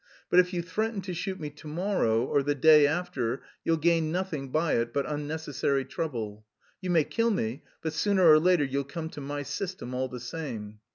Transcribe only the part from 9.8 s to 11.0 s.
all the same.